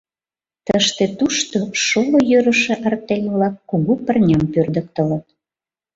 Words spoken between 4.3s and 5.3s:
пӧрдыктылыт.